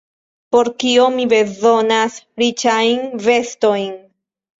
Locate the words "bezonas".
1.33-2.15